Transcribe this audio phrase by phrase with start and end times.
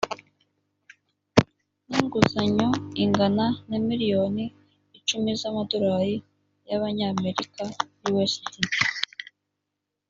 [1.89, 2.69] n inguzanyo
[3.03, 4.43] ingana na miliyoni
[4.97, 6.15] icumi z amadolari
[6.69, 7.61] y abanyamerika
[8.15, 8.53] usd